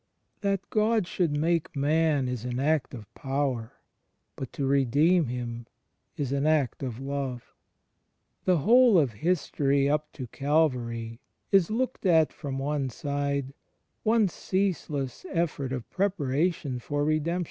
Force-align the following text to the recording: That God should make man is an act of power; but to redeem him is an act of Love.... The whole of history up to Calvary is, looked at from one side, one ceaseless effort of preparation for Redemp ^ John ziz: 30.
That 0.39 0.67
God 0.71 1.05
should 1.05 1.29
make 1.37 1.75
man 1.75 2.27
is 2.27 2.43
an 2.43 2.59
act 2.59 2.95
of 2.95 3.13
power; 3.13 3.73
but 4.35 4.51
to 4.53 4.65
redeem 4.65 5.27
him 5.27 5.67
is 6.17 6.31
an 6.31 6.47
act 6.47 6.81
of 6.81 6.99
Love.... 6.99 7.53
The 8.45 8.57
whole 8.57 8.97
of 8.97 9.11
history 9.13 9.87
up 9.87 10.11
to 10.13 10.25
Calvary 10.25 11.19
is, 11.51 11.69
looked 11.69 12.07
at 12.07 12.33
from 12.33 12.57
one 12.57 12.89
side, 12.89 13.53
one 14.01 14.27
ceaseless 14.27 15.23
effort 15.29 15.71
of 15.71 15.87
preparation 15.91 16.79
for 16.79 17.03
Redemp 17.03 17.05
^ 17.05 17.17
John 17.17 17.19
ziz: 17.19 17.33
30. 17.33 17.39